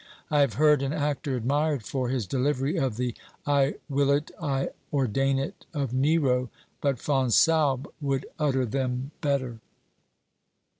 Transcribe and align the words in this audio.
I 0.31 0.39
have 0.39 0.53
heard 0.55 0.81
an 0.81 0.93
actor 0.93 1.35
admired 1.35 1.83
for 1.83 2.09
his 2.09 2.25
delivery 2.25 2.75
of 2.75 2.97
the 2.97 3.13
"I 3.45 3.75
will 3.87 4.09
it," 4.09 4.31
"I 4.41 4.69
ordain 4.91 5.37
it," 5.37 5.67
of 5.75 5.93
Nero, 5.93 6.49
but 6.81 6.97
Fonsalbe 6.97 7.85
would 8.01 8.25
utter 8.39 8.65
them 8.65 9.11
better. 9.21 9.59